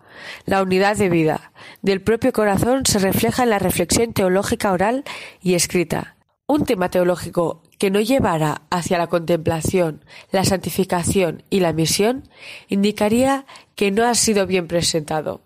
[0.46, 1.52] La unidad de vida
[1.82, 5.04] del propio corazón se refleja en la reflexión teológica oral
[5.42, 6.16] y escrita.
[6.46, 12.28] Un tema teológico que no llevara hacia la contemplación, la santificación y la misión,
[12.68, 15.42] indicaría que no ha sido bien presentado.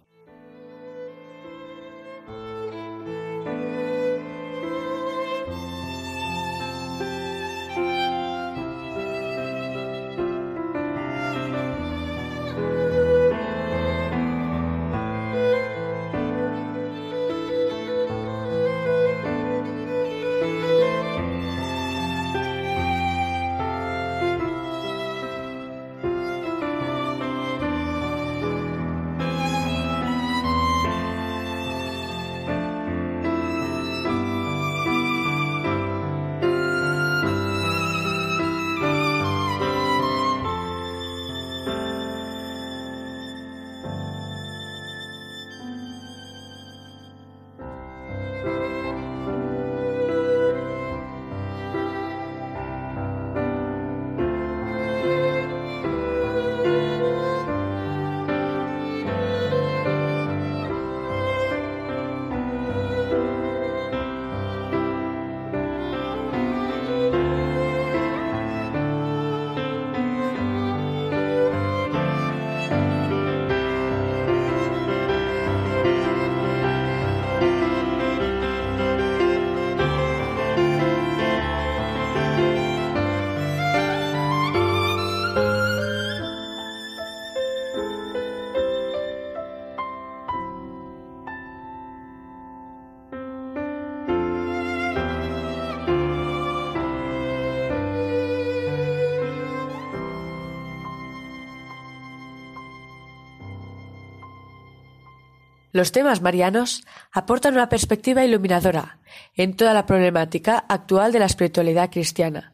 [105.73, 108.99] Los temas marianos aportan una perspectiva iluminadora
[109.35, 112.53] en toda la problemática actual de la espiritualidad cristiana.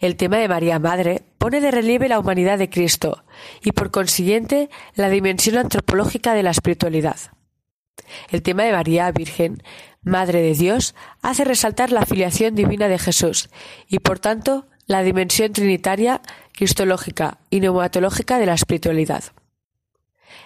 [0.00, 3.24] El tema de María Madre pone de relieve la humanidad de Cristo
[3.62, 7.16] y por consiguiente la dimensión antropológica de la espiritualidad.
[8.30, 9.62] El tema de María Virgen,
[10.02, 13.48] Madre de Dios, hace resaltar la filiación divina de Jesús
[13.88, 16.20] y por tanto la dimensión trinitaria,
[16.52, 19.22] cristológica y neumatológica de la espiritualidad.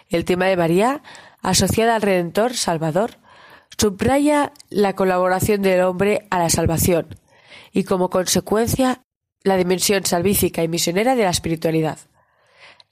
[0.08, 1.02] El tema de María
[1.44, 3.18] asociada al Redentor Salvador,
[3.78, 7.20] subraya la colaboración del hombre a la salvación
[7.70, 9.02] y como consecuencia
[9.42, 11.98] la dimensión salvífica y misionera de la espiritualidad.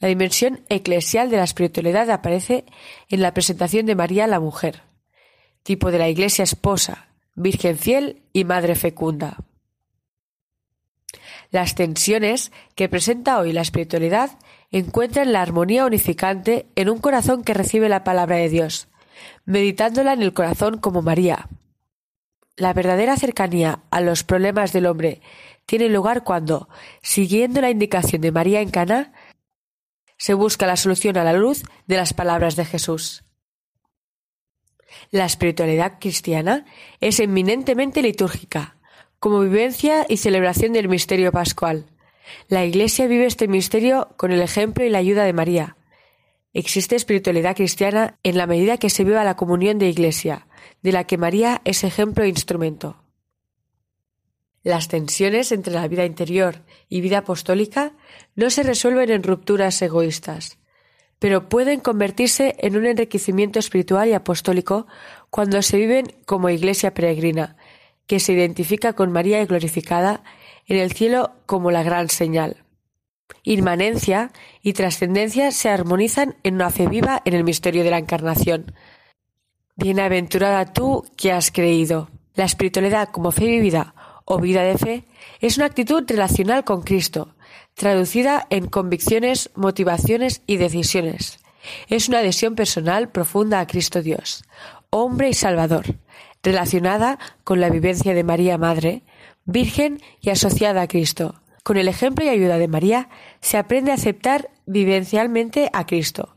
[0.01, 2.67] La dimensión eclesial de la espiritualidad aparece
[3.09, 4.83] en la presentación de María la mujer,
[5.63, 9.39] tipo de la Iglesia esposa, virgen fiel y madre fecunda.
[11.51, 14.39] Las tensiones que presenta hoy la espiritualidad
[14.73, 18.89] encuentran la armonía unificante en un corazón que recibe la palabra de Dios,
[19.45, 21.49] meditándola en el corazón como María.
[22.57, 25.21] La verdadera cercanía a los problemas del hombre
[25.67, 26.69] tiene lugar cuando,
[27.03, 29.13] siguiendo la indicación de María en Cana,
[30.19, 33.25] se busca la solución a la luz de las palabras de Jesús.
[35.11, 36.65] La espiritualidad cristiana
[37.01, 38.77] es eminentemente litúrgica,
[39.19, 41.87] como vivencia y celebración del misterio pascual.
[42.49, 45.77] La Iglesia vive este misterio con el ejemplo y la ayuda de María.
[46.53, 50.47] Existe espiritualidad cristiana en la medida que se viva la comunión de Iglesia,
[50.83, 53.03] de la que María es ejemplo e instrumento.
[54.63, 57.95] Las tensiones entre la vida interior y vida apostólica
[58.37, 60.59] no se resuelven en rupturas egoístas,
[61.19, 64.87] pero pueden convertirse en un enriquecimiento espiritual y apostólico
[65.31, 67.57] cuando se viven como iglesia peregrina,
[68.07, 70.23] que se identifica con María y glorificada
[70.67, 72.65] en el cielo como la gran señal.
[73.43, 74.31] Inmanencia
[74.63, 78.73] y trascendencia se armonizan en una fe viva en el misterio de la Encarnación.
[79.77, 82.09] Bienaventurada tú que has creído.
[82.35, 83.95] La espiritualidad como fe vivida
[84.25, 85.05] o vida de fe
[85.41, 87.35] es una actitud relacional con Cristo,
[87.75, 91.41] traducida en convicciones, motivaciones y decisiones.
[91.89, 94.45] Es una adhesión personal profunda a Cristo Dios,
[94.91, 95.97] hombre y Salvador,
[96.43, 99.03] relacionada con la vivencia de María Madre,
[99.45, 101.35] Virgen y asociada a Cristo.
[101.63, 103.09] Con el ejemplo y ayuda de María
[103.41, 106.37] se aprende a aceptar vivencialmente a Cristo,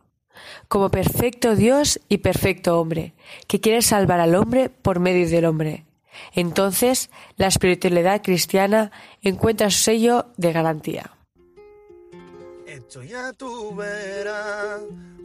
[0.68, 3.14] como perfecto Dios y perfecto hombre,
[3.48, 5.86] que quiere salvar al hombre por medio del hombre.
[6.34, 8.92] Entonces, la espiritualidad cristiana
[9.22, 11.12] encuentra su sello de garantía.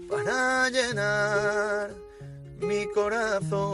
[0.08, 1.90] Para llenar
[2.58, 3.68] mi corazón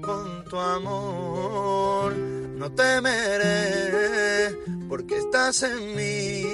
[0.00, 2.41] con tu amor.
[2.62, 4.56] No temeré
[4.88, 6.44] porque estás en mí.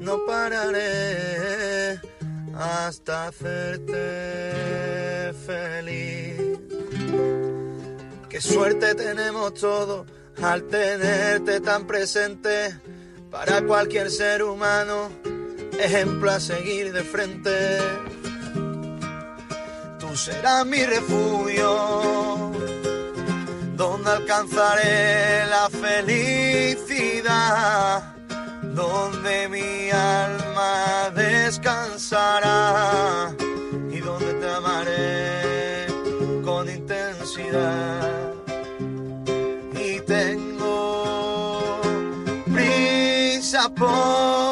[0.00, 2.00] No pararé
[2.54, 4.00] hasta hacerte
[5.46, 6.58] feliz.
[8.30, 10.06] Qué suerte tenemos todos
[10.42, 12.74] al tenerte tan presente
[13.30, 15.10] para cualquier ser humano,
[15.78, 17.78] ejemplo a seguir de frente.
[19.98, 22.53] Tú serás mi refugio,
[24.04, 27.22] donde alcanzaré la felicidad,
[28.62, 32.54] donde mi alma descansará
[33.90, 35.86] y donde te amaré
[36.44, 38.24] con intensidad.
[43.76, 44.43] por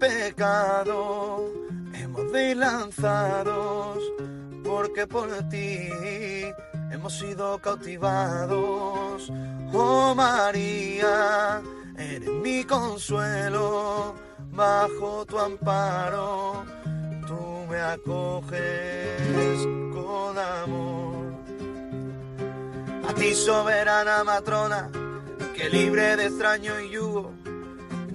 [0.00, 1.44] pecado
[1.92, 3.98] hemos de lanzados
[4.64, 5.90] porque por ti
[6.90, 9.30] hemos sido cautivados.
[9.72, 11.60] Oh María,
[11.96, 14.14] eres mi consuelo,
[14.52, 16.64] bajo tu amparo,
[17.26, 21.34] tú me acoges con amor.
[23.08, 24.90] A ti soberana matrona,
[25.54, 27.32] que libre de extraño y yugo,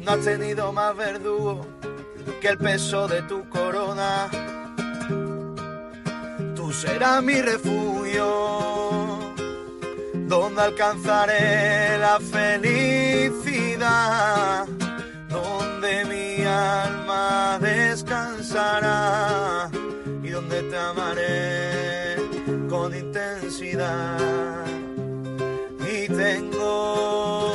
[0.05, 1.65] no has tenido más verdugo
[2.39, 4.29] que el peso de tu corona
[6.75, 8.27] será mi refugio,
[10.27, 13.87] donde alcanzaré la felicidad,
[15.29, 19.69] donde mi alma descansará
[20.21, 22.17] y donde te amaré
[22.69, 24.65] con intensidad.
[25.79, 27.54] Y tengo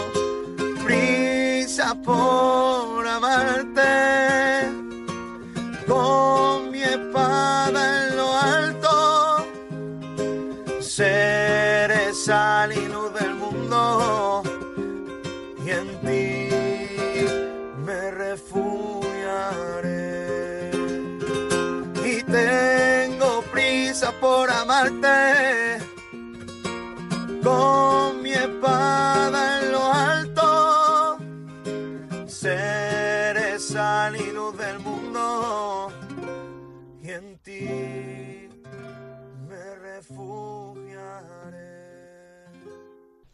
[2.05, 4.69] por amarte.
[5.87, 9.47] Con mi espada en lo alto
[10.81, 14.43] seré sal y luz del mundo.
[15.65, 16.49] Y en ti
[17.85, 19.11] me refugiaré.
[22.05, 25.60] Y tengo prisa por amarte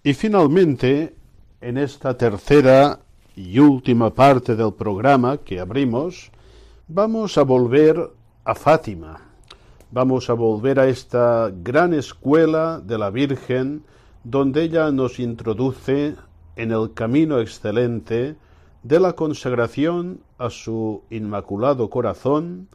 [0.06, 1.16] Y finalmente,
[1.60, 3.00] en esta tercera
[3.34, 6.30] y última parte del programa que abrimos,
[6.86, 8.12] vamos a volver
[8.44, 9.20] a Fátima.
[9.90, 13.82] Vamos a volver a esta gran escuela de la Virgen,
[14.22, 16.14] donde ella nos introduce
[16.54, 18.36] en el camino excelente
[18.84, 22.68] de la consagración a su Inmaculado Corazón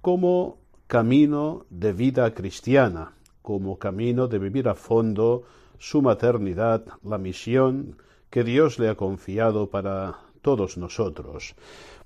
[0.00, 3.12] como camino de vida cristiana,
[3.42, 5.44] como camino de vivir a fondo
[5.78, 7.96] su maternidad, la misión
[8.30, 11.54] que Dios le ha confiado para todos nosotros.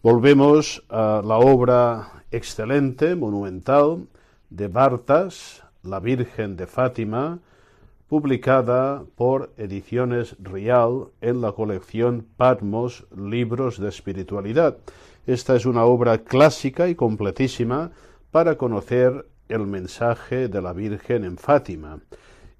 [0.03, 4.07] Volvemos a la obra excelente, monumental,
[4.51, 7.39] de Bartas, La Virgen de Fátima,
[8.09, 14.77] publicada por Ediciones Rial en la colección Patmos Libros de Espiritualidad.
[15.27, 17.91] Esta es una obra clásica y completísima
[18.31, 22.01] para conocer el mensaje de la Virgen en Fátima.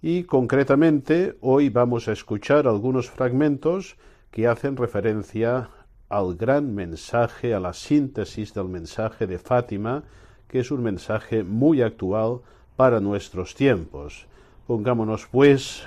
[0.05, 3.97] Y concretamente hoy vamos a escuchar algunos fragmentos
[4.33, 5.71] que hacen referencia
[6.09, 10.03] al gran mensaje, a la síntesis del mensaje de Fátima,
[10.49, 12.41] que es un mensaje muy actual
[12.75, 14.27] para nuestros tiempos.
[14.67, 15.85] Pongámonos, pues,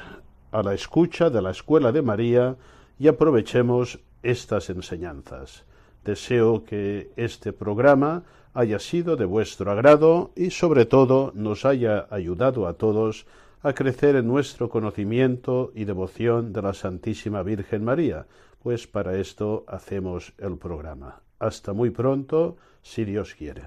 [0.53, 2.55] a la escucha de la Escuela de María
[2.97, 5.65] y aprovechemos estas enseñanzas.
[6.05, 12.65] Deseo que este programa haya sido de vuestro agrado y sobre todo nos haya ayudado
[12.65, 13.25] a todos
[13.65, 18.27] a crecer en nuestro conocimiento y devoción de la Santísima Virgen María,
[18.61, 21.23] pues para esto hacemos el programa.
[21.39, 23.63] Hasta muy pronto, si Dios quiere.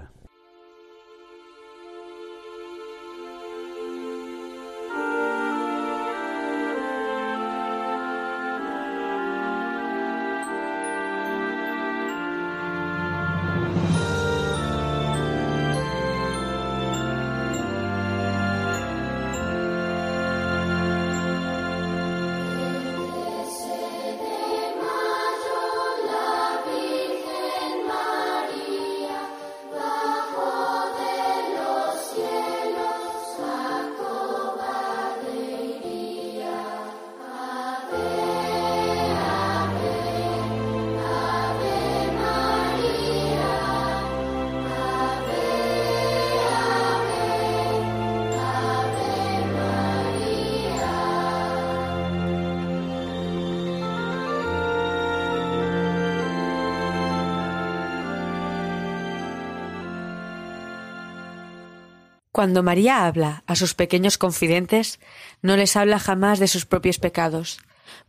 [62.39, 65.01] Cuando María habla a sus pequeños confidentes,
[65.41, 67.59] no les habla jamás de sus propios pecados,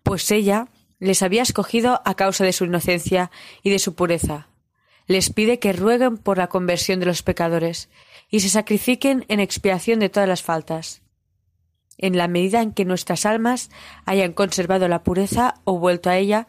[0.05, 0.69] pues ella
[1.01, 3.33] les había escogido a causa de su inocencia
[3.65, 4.47] y de su pureza.
[5.09, 7.89] Les pide que rueguen por la conversión de los pecadores
[8.29, 11.03] y se sacrifiquen en expiación de todas las faltas.
[11.99, 13.69] En la medida en que nuestras almas
[14.07, 16.47] hayan conservado la pureza o vuelto a ella,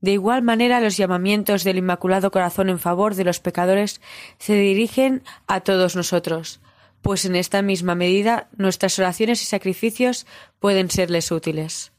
[0.00, 4.00] de igual manera los llamamientos del Inmaculado Corazón en favor de los pecadores
[4.38, 6.60] se dirigen a todos nosotros,
[7.02, 10.26] pues en esta misma medida nuestras oraciones y sacrificios
[10.58, 11.92] pueden serles útiles.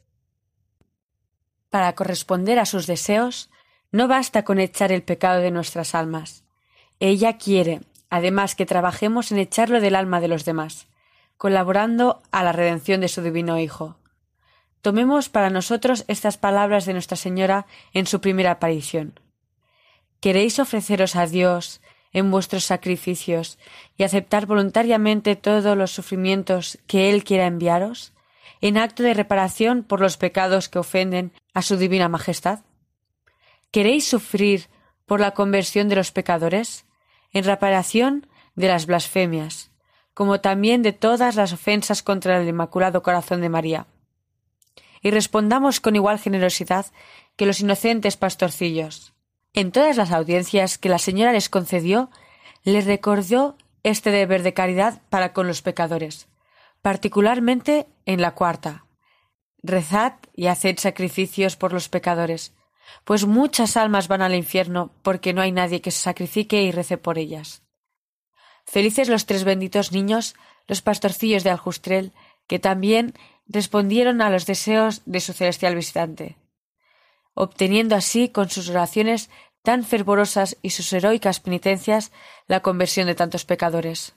[1.70, 3.50] Para corresponder a sus deseos,
[3.92, 6.44] no basta con echar el pecado de nuestras almas.
[7.00, 10.88] Ella quiere, además, que trabajemos en echarlo del alma de los demás,
[11.38, 13.98] colaborando a la redención de su divino Hijo.
[14.82, 19.20] Tomemos para nosotros estas palabras de Nuestra Señora en su primera aparición.
[20.20, 21.82] ¿Queréis ofreceros a Dios
[22.14, 23.58] en vuestros sacrificios
[23.98, 28.14] y aceptar voluntariamente todos los sufrimientos que Él quiera enviaros,
[28.62, 32.60] en acto de reparación por los pecados que ofenden a su divina majestad?
[33.72, 34.68] ¿Queréis sufrir
[35.06, 36.86] por la conversión de los pecadores,
[37.34, 39.72] en reparación de las blasfemias,
[40.14, 43.88] como también de todas las ofensas contra el Inmaculado Corazón de María?
[45.02, 46.86] Y respondamos con igual generosidad
[47.36, 49.14] que los inocentes pastorcillos.
[49.54, 52.10] En todas las audiencias que la señora les concedió,
[52.64, 56.28] les recordó este deber de caridad para con los pecadores,
[56.82, 58.86] particularmente en la cuarta.
[59.62, 62.54] Rezad y haced sacrificios por los pecadores,
[63.04, 66.98] pues muchas almas van al infierno porque no hay nadie que se sacrifique y rece
[66.98, 67.62] por ellas.
[68.66, 70.36] Felices los tres benditos niños,
[70.68, 72.14] los pastorcillos de Aljustrel,
[72.48, 73.14] que también
[73.48, 76.38] respondieron a los deseos de su celestial visitante
[77.34, 79.30] obteniendo así con sus oraciones
[79.64, 82.12] tan fervorosas y sus heroicas penitencias
[82.48, 84.16] la conversión de tantos pecadores.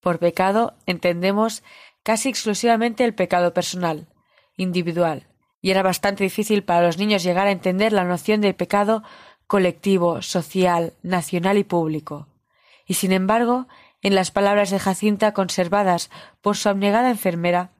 [0.00, 1.62] Por pecado entendemos
[2.02, 4.08] casi exclusivamente el pecado personal,
[4.56, 5.26] individual,
[5.60, 9.02] y era bastante difícil para los niños llegar a entender la noción del pecado
[9.46, 12.28] colectivo, social, nacional y público.
[12.86, 13.66] Y sin embargo,
[14.02, 17.70] en las palabras de Jacinta conservadas por su abnegada enfermera,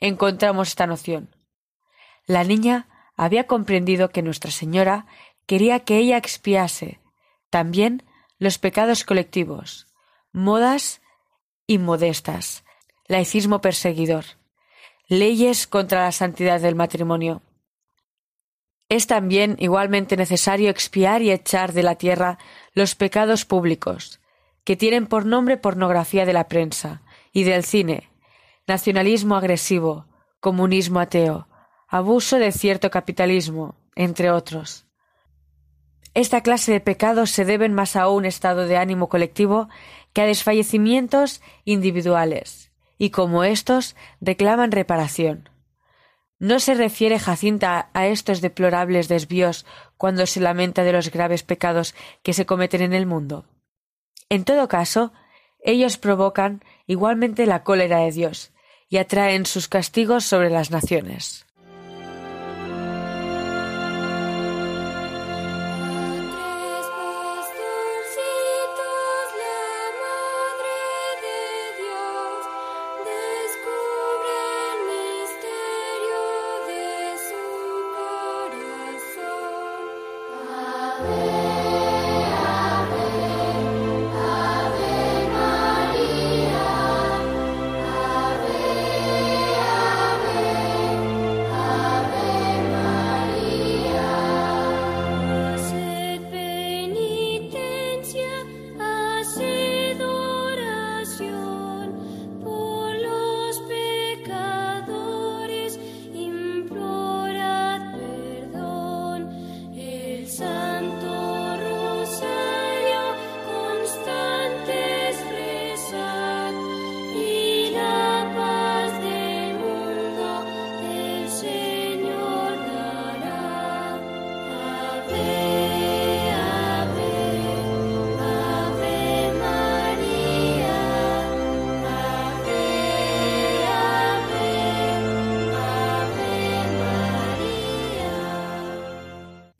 [0.00, 1.34] encontramos esta noción.
[2.26, 2.86] La niña
[3.16, 5.06] había comprendido que Nuestra Señora
[5.46, 7.00] quería que ella expiase
[7.50, 8.02] también
[8.38, 9.86] los pecados colectivos,
[10.32, 11.02] modas
[11.66, 12.64] inmodestas,
[13.06, 14.24] laicismo perseguidor,
[15.06, 17.42] leyes contra la santidad del matrimonio.
[18.88, 22.38] Es también igualmente necesario expiar y echar de la tierra
[22.72, 24.20] los pecados públicos,
[24.64, 27.02] que tienen por nombre pornografía de la prensa
[27.32, 28.10] y del cine,
[28.66, 30.06] nacionalismo agresivo,
[30.40, 31.48] comunismo ateo,
[31.92, 34.86] abuso de cierto capitalismo, entre otros.
[36.14, 39.68] Esta clase de pecados se deben más a un estado de ánimo colectivo
[40.14, 45.50] que a desfallecimientos individuales, y como estos reclaman reparación.
[46.38, 49.66] No se refiere Jacinta a estos deplorables desvíos
[49.98, 53.44] cuando se lamenta de los graves pecados que se cometen en el mundo.
[54.30, 55.12] En todo caso,
[55.62, 58.50] ellos provocan igualmente la cólera de Dios
[58.88, 61.46] y atraen sus castigos sobre las naciones.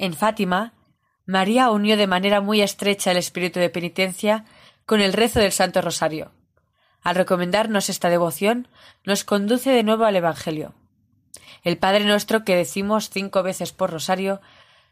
[0.02, 0.74] En Fátima,
[1.26, 4.44] María unió de manera muy estrecha el espíritu de penitencia
[4.84, 6.32] con el rezo del Santo Rosario.
[7.02, 8.66] Al recomendarnos esta devoción,
[9.04, 10.74] nos conduce de nuevo al Evangelio.
[11.62, 14.40] El Padre nuestro que decimos cinco veces por rosario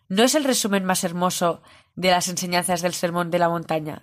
[0.09, 1.61] no es el resumen más hermoso
[1.97, 4.03] de las enseñanzas del Sermón de la Montaña,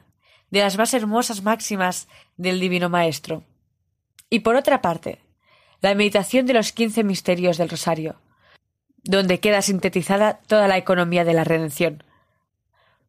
[0.52, 3.46] de las más hermosas máximas del Divino Maestro.
[4.30, 5.22] Y por otra parte,
[5.80, 8.20] la meditación de los quince misterios del Rosario,
[9.08, 12.04] donde queda sintetizada toda la economía de la redención.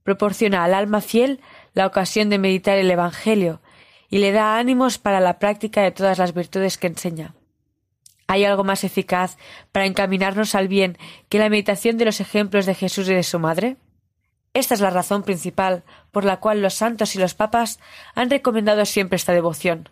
[0.05, 1.41] Proporciona al alma fiel
[1.75, 3.61] la ocasión de meditar el Evangelio
[4.09, 7.35] y le da ánimos para la práctica de todas las virtudes que enseña.
[8.27, 9.37] ¿Hay algo más eficaz
[9.73, 13.39] para encaminarnos al bien que la meditación de los ejemplos de Jesús y de su
[13.39, 13.77] madre?
[14.55, 17.81] Esta es la razón principal por la cual los santos y los papas
[18.15, 19.89] han recomendado siempre esta devoción.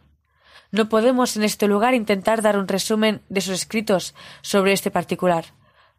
[0.70, 5.46] No podemos en este lugar intentar dar un resumen de sus escritos sobre este particular,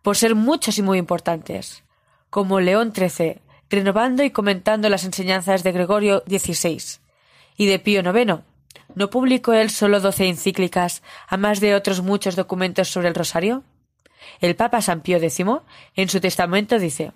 [0.08, 1.84] por ser muchos y muy importantes,
[2.30, 7.02] como León XIII, renovando y comentando las enseñanzas de Gregorio XVI
[7.58, 8.36] y de Pío IX.
[8.96, 13.66] ¿No publicó él solo doce encíclicas, a más de otros muchos documentos sobre el rosario?
[14.40, 15.46] El Papa San Pío X,
[15.96, 17.12] en su testamento, dice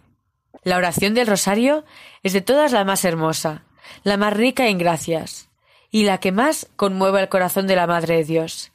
[0.65, 1.85] La oración del rosario
[2.23, 3.63] es de todas la más hermosa,
[4.03, 5.47] la más rica en gracias,
[5.91, 8.73] y la que más conmueve el corazón de la Madre de Dios.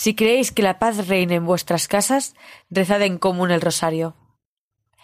[0.00, 2.34] Si creéis que la paz reine en vuestras casas,
[2.70, 4.16] rezad en común el rosario.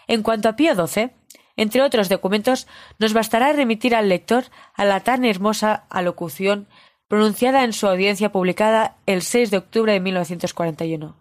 [0.07, 1.11] En cuanto a Pío XII,
[1.57, 2.66] entre otros documentos,
[2.99, 6.66] nos bastará remitir al lector a la tan hermosa alocución
[7.09, 11.14] pronunciada en su audiencia publicada el 6 de octubre de 1941.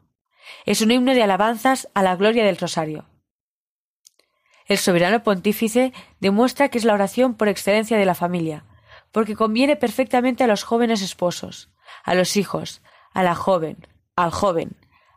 [0.66, 3.10] Es un himno de alabanzas a la gloria del rosario.
[4.68, 8.64] El soberano pontífice demuestra que es la oración por excelencia de la familia,
[9.12, 11.74] porque conviene perfectamente a los jóvenes esposos,
[12.06, 12.82] a los hijos,
[13.16, 14.76] a la joven, al joven,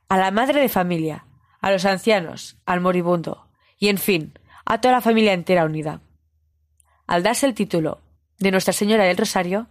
[0.09, 1.27] a la madre de familia,
[1.61, 6.01] a los ancianos, al moribundo, y en fin, a toda la familia entera unida.
[7.07, 8.01] Al darse el título
[8.39, 9.67] de Nuestra Señora del Rosario,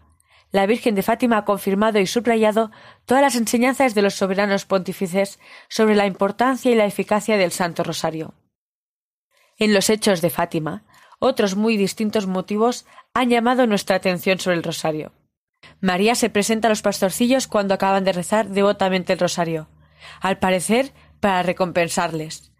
[0.52, 2.70] la Virgen de Fátima ha confirmado y subrayado
[3.06, 7.84] todas las enseñanzas de los soberanos pontífices sobre la importancia y la eficacia del Santo
[7.84, 8.34] Rosario.
[9.58, 10.84] En los hechos de Fátima,
[11.20, 15.14] otros muy distintos motivos han llamado nuestra atención sobre el Rosario.
[15.82, 19.70] María se presenta a los pastorcillos cuando acaban de rezar devotamente el rosario,
[20.22, 22.52] al parecer para recompensarles.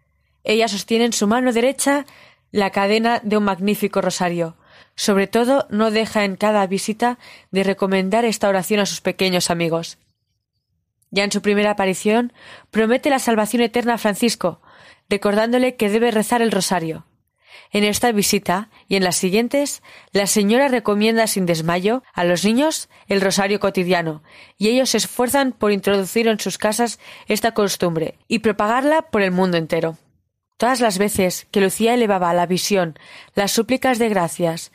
[0.44, 2.06] Ella sostiene en su mano derecha
[2.50, 4.56] la cadena de un magnífico rosario.
[4.94, 7.18] Sobre todo, no deja en cada visita
[7.50, 9.98] de recomendar esta oración a sus pequeños amigos.
[11.10, 12.32] Ya en su primera aparición,
[12.70, 14.60] promete la salvación eterna a Francisco,
[15.08, 17.06] recordándole que debe rezar el rosario.
[17.70, 19.82] En esta visita y en las siguientes,
[20.12, 24.22] la señora recomienda sin desmayo a los niños el rosario cotidiano,
[24.56, 29.32] y ellos se esfuerzan por introducir en sus casas esta costumbre y propagarla por el
[29.32, 29.98] mundo entero.
[30.56, 32.98] Todas las veces que Lucía elevaba la visión
[33.34, 34.72] las súplicas de gracias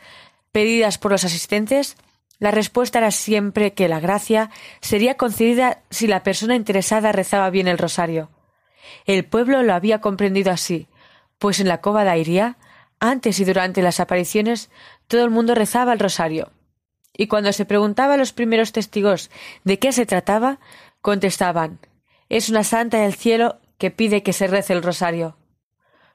[0.51, 1.97] pedidas por los asistentes,
[2.39, 4.51] la respuesta era siempre que la gracia
[4.81, 8.29] sería concedida si la persona interesada rezaba bien el rosario.
[9.05, 10.87] El pueblo lo había comprendido así,
[11.39, 12.57] pues en la cova de Airía
[13.03, 14.69] antes y durante las apariciones,
[15.07, 16.53] todo el mundo rezaba el rosario.
[17.11, 19.29] Y cuando se preguntaba a los primeros testigos
[19.65, 20.59] de qué se trataba,
[21.01, 21.79] contestaban
[22.29, 25.37] Es una santa del cielo que pide que se rece el rosario.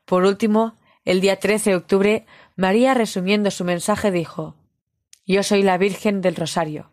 [0.07, 2.27] Por último, el día 13 de octubre,
[2.57, 4.57] María, resumiendo su mensaje, dijo
[5.27, 6.91] Yo soy la Virgen del Rosario.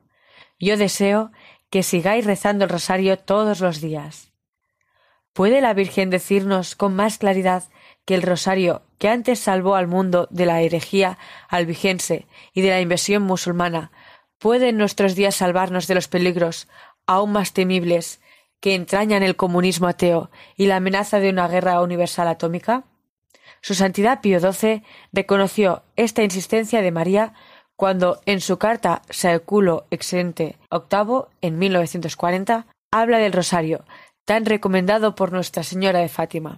[0.60, 1.32] Yo deseo
[1.70, 4.34] que sigáis rezando el Rosario todos los días.
[5.32, 7.64] ¿Puede la Virgen decirnos con más claridad
[8.04, 11.18] que el Rosario, que antes salvó al mundo de la herejía
[11.50, 13.92] albigense y de la invasión musulmana,
[14.40, 16.68] puede en nuestros días salvarnos de los peligros
[17.08, 18.22] aún más temibles
[18.60, 22.84] que entrañan el comunismo ateo y la amenaza de una guerra universal atómica?
[23.62, 27.34] Su Santidad Pío XII reconoció esta insistencia de María
[27.76, 33.84] cuando en su carta Saeculo Exente VIII en 1940 habla del rosario,
[34.24, 36.58] tan recomendado por Nuestra Señora de Fátima.